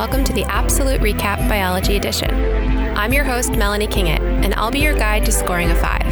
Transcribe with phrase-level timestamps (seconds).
[0.00, 2.30] welcome to the APsolute Recap Biology Edition.
[2.96, 6.06] I'm your host, Melanie Kingett, and I'll be your guide to scoring a five.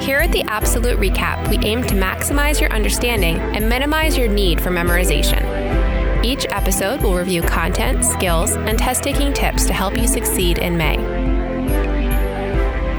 [0.00, 4.60] Here at the APsolute Recap, we aim to maximize your understanding and minimize your need
[4.60, 6.24] for memorization.
[6.24, 10.76] Each episode will review content, skills, and test taking tips to help you succeed in
[10.76, 10.94] May.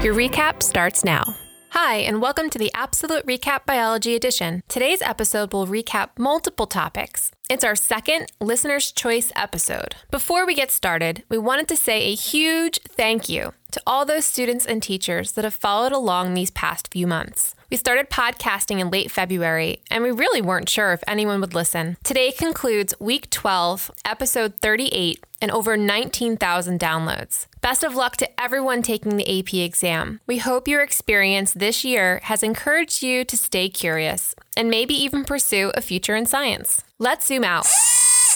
[0.04, 1.38] Your recap starts now.
[1.80, 4.64] Hi, and welcome to the APsolute Recap Biology Edition.
[4.66, 7.30] Today's episode will recap multiple topics.
[7.48, 9.94] It's our second Listener's Choice episode.
[10.10, 14.24] Before we get started, we wanted to say a huge thank you to all those
[14.24, 17.54] students and teachers that have followed along these past few months.
[17.70, 21.98] We started podcasting in late February, and we really weren't sure if anyone would listen.
[22.02, 27.46] Today concludes week 12, episode 38, and over 19,000 downloads.
[27.60, 30.20] Best of luck to everyone taking the AP exam.
[30.26, 35.24] We hope your experience this year has encouraged you to stay curious and maybe even
[35.24, 36.82] pursue a future in science.
[36.98, 37.66] Let's zoom out.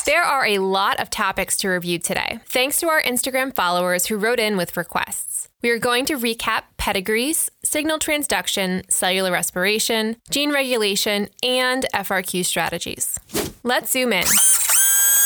[0.04, 4.16] There are a lot of topics to review today, thanks to our Instagram followers who
[4.16, 5.48] wrote in with requests.
[5.62, 13.16] We are going to recap pedigrees, signal transduction, cellular respiration, gene regulation, and FRQ strategies.
[13.62, 14.24] Let's zoom in.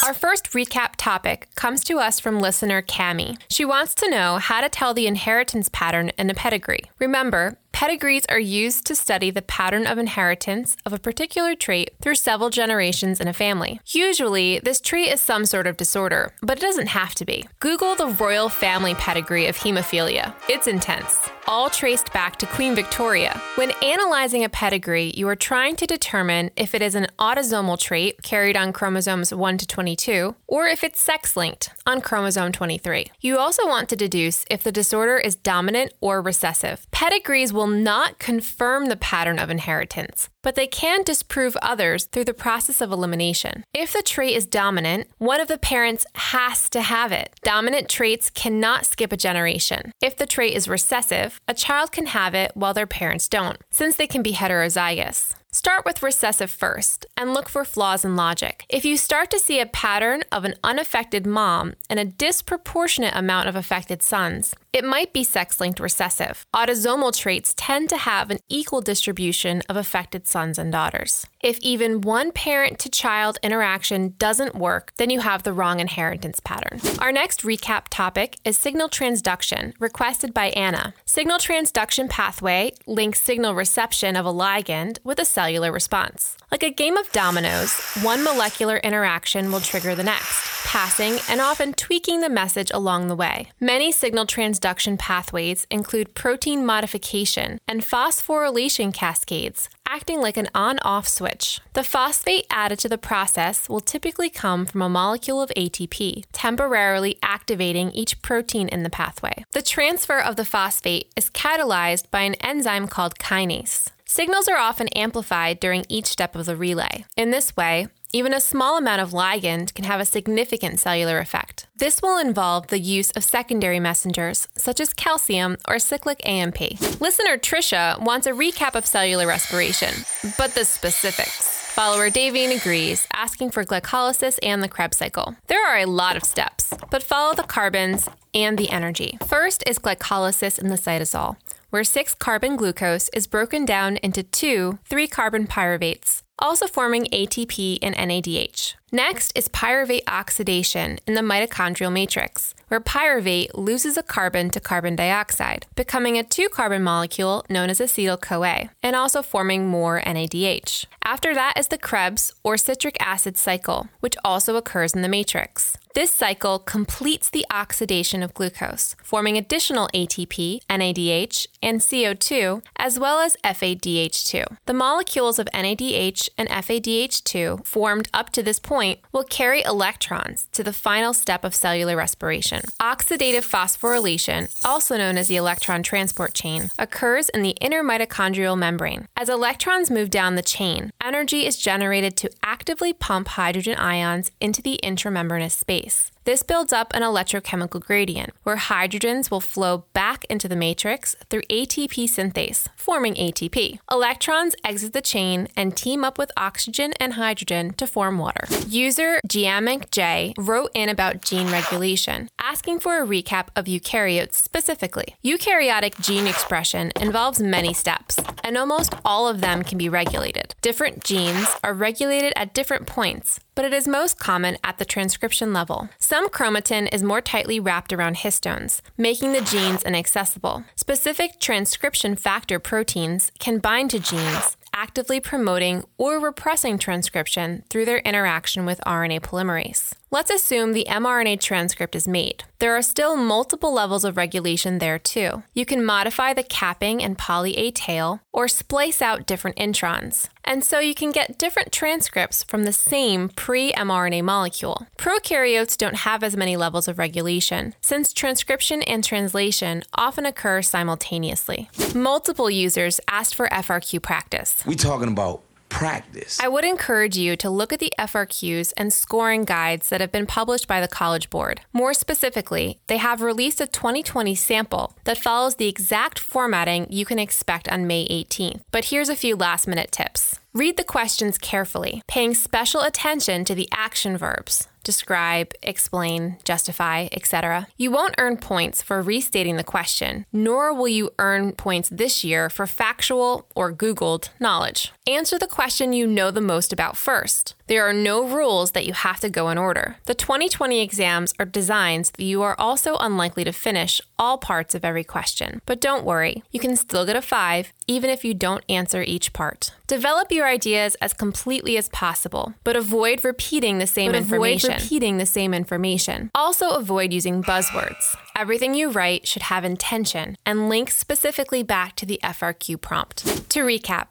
[0.05, 3.41] Our first recap topic comes to us from listener Cami.
[3.49, 6.83] She wants to know how to tell the inheritance pattern in a pedigree.
[6.99, 12.15] Remember, Pedigrees are used to study the pattern of inheritance of a particular trait through
[12.15, 13.83] several generations in a family.
[13.89, 17.47] Usually, this trait is some sort of disorder, but it doesn't have to be.
[17.61, 20.33] Google the royal family pedigree of hemophilia.
[20.49, 23.39] It's intense, all traced back to Queen Victoria.
[23.57, 28.23] When analyzing a pedigree, you are trying to determine if it is an autosomal trait
[28.23, 33.13] carried on chromosomes 1 to 22 or if it's sex linked on chromosome 23.
[33.21, 36.87] You also want to deduce if the disorder is dominant or recessive.
[36.91, 42.25] Pedigrees will will not confirm the pattern of inheritance, but they can disprove others through
[42.25, 43.64] the process of elimination.
[43.75, 47.34] If the trait is dominant, one of the parents has to have it.
[47.43, 49.91] Dominant traits cannot skip a generation.
[50.00, 53.97] If the trait is recessive, a child can have it while their parents don't, since
[53.97, 55.34] they can be heterozygous.
[55.56, 58.67] Start with recessive first and look for flaws in logic.
[58.69, 63.49] If you start to see a pattern of an unaffected mom and a disproportionate amount
[63.49, 66.44] of affected sons, it might be sex linked recessive.
[66.55, 71.27] Autosomal traits tend to have an equal distribution of affected sons and daughters.
[71.41, 76.38] If even one parent to child interaction doesn't work, then you have the wrong inheritance
[76.41, 76.81] pattern.
[77.00, 80.93] Our next recap topic is signal transduction, requested by Anna.
[81.06, 86.37] Signal transduction pathway links signal reception of a ligand with a cellular response.
[86.51, 91.73] Like a game of dominoes, one molecular interaction will trigger the next, passing and often
[91.73, 93.51] tweaking the message along the way.
[93.61, 101.06] Many signal transduction pathways include protein modification and phosphorylation cascades, acting like an on off
[101.06, 101.61] switch.
[101.75, 107.19] The phosphate added to the process will typically come from a molecule of ATP, temporarily
[107.23, 109.45] activating each protein in the pathway.
[109.53, 113.91] The transfer of the phosphate is catalyzed by an enzyme called kinase.
[114.09, 117.05] Signals are often amplified during each step of the relay.
[117.17, 121.67] In this way, even a small amount of ligand can have a significant cellular effect.
[121.77, 126.61] This will involve the use of secondary messengers, such as calcium or cyclic AMP.
[127.00, 129.93] Listener Trisha wants a recap of cellular respiration,
[130.38, 131.56] but the specifics.
[131.73, 135.34] Follower Davine agrees, asking for glycolysis and the Krebs cycle.
[135.49, 139.19] There are a lot of steps, but follow the carbons and the energy.
[139.27, 141.37] First is glycolysis in the cytosol,
[141.71, 147.78] where 6 carbon glucose is broken down into two 3 carbon pyruvates also forming ATP
[147.82, 148.75] and NADH.
[148.93, 154.95] Next is pyruvate oxidation in the mitochondrial matrix, where pyruvate loses a carbon to carbon
[154.95, 160.87] dioxide, becoming a two carbon molecule known as acetyl CoA, and also forming more NADH.
[161.03, 165.77] After that is the Krebs or citric acid cycle, which also occurs in the matrix.
[165.95, 173.21] This cycle completes the oxidation of glucose, forming additional ATP, NADH, and CO2, as well
[173.21, 174.59] as FADH2.
[174.67, 178.75] The molecules of NADH and FADH2 formed up to this point
[179.12, 182.62] will carry electrons to the final step of cellular respiration.
[182.81, 189.06] Oxidative phosphorylation, also known as the electron transport chain, occurs in the inner mitochondrial membrane.
[189.17, 194.61] As electrons move down the chain, energy is generated to actively pump hydrogen ions into
[194.61, 196.11] the intramembranous space.
[196.26, 201.43] This builds up an electrochemical gradient, where hydrogens will flow back into the matrix through
[201.43, 203.78] ATP synthase, forming ATP.
[203.93, 208.44] Electrons exit the chain and team up with oxygen and hydrogen to form water.
[208.67, 215.14] User Giamic J wrote in about gene regulation, asking for a recap of eukaryotes specifically.
[215.25, 220.56] Eukaryotic gene expression involves many steps, and almost all of them can be regulated.
[220.61, 224.85] Different different genes are regulated at different points, but it is most common at the
[224.85, 225.88] transcription level.
[225.99, 230.62] Some chromatin is more tightly wrapped around histones, making the genes inaccessible.
[230.76, 237.99] Specific transcription factor proteins can bind to genes actively promoting or repressing transcription through their
[238.00, 239.94] interaction with RNA polymerase.
[240.11, 242.44] Let's assume the mRNA transcript is made.
[242.58, 245.43] There are still multiple levels of regulation there too.
[245.52, 250.28] You can modify the capping and poly A tail or splice out different introns.
[250.44, 254.87] And so you can get different transcripts from the same pre mRNA molecule.
[254.96, 261.69] Prokaryotes don't have as many levels of regulation, since transcription and translation often occur simultaneously.
[261.94, 264.64] Multiple users asked for FRQ practice.
[264.67, 266.41] We talking about practice.
[266.41, 270.27] I would encourage you to look at the FRQs and scoring guides that have been
[270.27, 271.61] published by the College Board.
[271.73, 277.21] More specifically, they have released a 2020 sample that follows the exact formatting you can
[277.21, 278.63] expect on May 18th.
[278.73, 280.41] But here's a few last minute tips.
[280.53, 287.67] Read the questions carefully, paying special attention to the action verbs describe, explain, justify, etc.
[287.77, 292.49] You won't earn points for restating the question, nor will you earn points this year
[292.49, 294.93] for factual or Googled knowledge.
[295.09, 297.56] Answer the question you know the most about first.
[297.67, 299.97] There are no rules that you have to go in order.
[300.05, 304.75] The 2020 exams are designed so that you are also unlikely to finish all parts
[304.75, 305.61] of every question.
[305.67, 309.32] But don't worry, you can still get a 5 even if you don't answer each
[309.32, 309.73] part.
[309.87, 315.19] Develop your ideas as completely as possible, but avoid repeating the same But avoid repeating
[315.19, 316.33] the same information.
[316.35, 318.17] Also avoid using buzzwords.
[318.37, 323.25] Everything you write should have intention and link specifically back to the FRQ prompt.
[323.50, 324.09] To recap,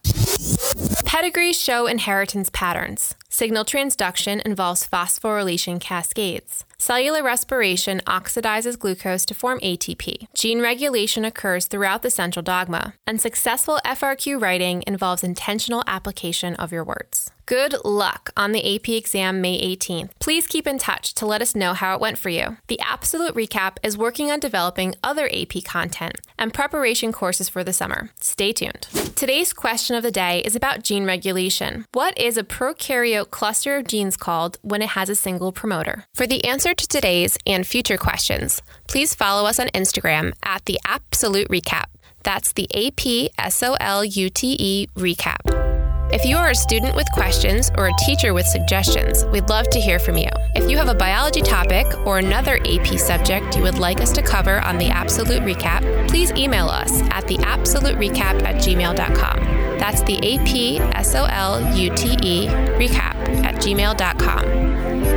[1.05, 3.15] Pedigrees show inheritance patterns.
[3.37, 6.63] Signal transduction involves phosphorylation cascades.
[6.77, 10.27] Cellular respiration oxidizes glucose to form ATP.
[10.33, 16.71] Gene regulation occurs throughout the central dogma, and successful FRQ writing involves intentional application of
[16.71, 17.29] your words.
[17.47, 20.09] Good luck on the AP exam May 18th.
[20.19, 22.57] Please keep in touch to let us know how it went for you.
[22.69, 27.71] The APsolute Recap is working on developing other AP content and preparation courses for the
[27.71, 28.09] summer.
[28.19, 28.87] Stay tuned.
[29.15, 31.85] Today's question of the day is about gene regulation.
[31.91, 36.05] What is a prokaryote cluster of genes called when it has a single promoter?
[36.15, 40.79] For the answer to today's and future questions, please follow us on Instagram at the
[40.87, 41.85] APsolute Recap.
[42.23, 45.64] That's the A P S O L U T E recap.
[46.13, 49.79] If you are a student with questions or a teacher with suggestions, we'd love to
[49.79, 50.29] hear from you.
[50.53, 54.21] If you have a biology topic or another AP subject you would like us to
[54.21, 59.39] cover on the APsolute Recap, please email us at theapsoluterecap at gmail.com.
[59.79, 60.87] That's the A-P-S-O-L-U-T-E
[62.47, 64.45] recap at gmail.com.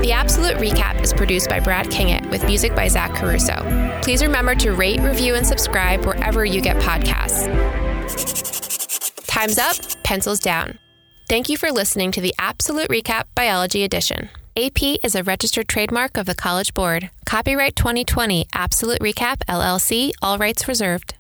[0.01, 4.01] The APsolute Recap is produced by Brad Kingett with music by Zach Caruso.
[4.03, 8.48] Please remember to rate, review, and subscribe wherever you get podcasts.
[9.29, 10.79] Time's up, pencils down.
[11.29, 14.31] Thank you for listening to the APsolute Recap Biology Edition.
[14.57, 17.11] AP is a registered trademark of the College Board.
[17.27, 21.15] Copyright 2020 APsolute Recap LLC, all rights reserved.